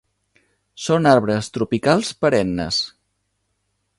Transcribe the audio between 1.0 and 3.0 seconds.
arbres tropicals perennes.